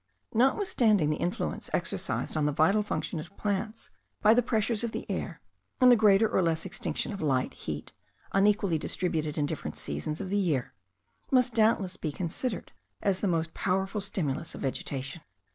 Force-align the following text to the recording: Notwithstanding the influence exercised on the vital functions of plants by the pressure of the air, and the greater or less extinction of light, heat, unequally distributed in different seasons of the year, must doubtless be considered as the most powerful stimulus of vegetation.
Notwithstanding 0.33 1.11
the 1.11 1.17
influence 1.21 1.69
exercised 1.73 2.35
on 2.35 2.47
the 2.47 2.51
vital 2.51 2.81
functions 2.81 3.23
of 3.27 3.37
plants 3.37 3.91
by 4.19 4.33
the 4.33 4.41
pressure 4.41 4.73
of 4.83 4.93
the 4.93 5.05
air, 5.11 5.41
and 5.79 5.91
the 5.91 5.95
greater 5.95 6.27
or 6.27 6.41
less 6.41 6.65
extinction 6.65 7.13
of 7.13 7.21
light, 7.21 7.53
heat, 7.53 7.93
unequally 8.31 8.79
distributed 8.79 9.37
in 9.37 9.45
different 9.45 9.77
seasons 9.77 10.19
of 10.19 10.31
the 10.31 10.39
year, 10.39 10.73
must 11.29 11.53
doubtless 11.53 11.97
be 11.97 12.11
considered 12.11 12.71
as 13.03 13.19
the 13.19 13.27
most 13.27 13.53
powerful 13.53 14.01
stimulus 14.01 14.55
of 14.55 14.61
vegetation. 14.61 15.21